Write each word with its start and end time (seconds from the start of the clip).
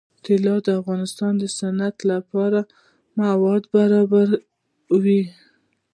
طلا 0.25 0.55
د 0.65 0.67
افغانستان 0.81 1.33
د 1.37 1.43
صنعت 1.57 1.97
لپاره 2.11 2.59
مواد 3.21 3.63
برابروي. 3.75 5.23